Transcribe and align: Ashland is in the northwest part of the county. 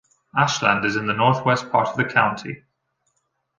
Ashland 0.35 0.83
is 0.83 0.95
in 0.95 1.05
the 1.05 1.13
northwest 1.13 1.71
part 1.71 1.89
of 1.89 1.95
the 1.95 2.05
county. 2.05 2.63